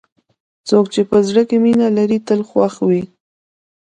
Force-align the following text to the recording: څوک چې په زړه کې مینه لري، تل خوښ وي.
څوک 0.67 0.85
چې 0.93 1.01
په 1.09 1.17
زړه 1.27 1.41
کې 1.49 1.57
مینه 1.63 1.87
لري، 1.97 2.19
تل 2.27 2.41
خوښ 2.49 2.73
وي. 2.87 3.03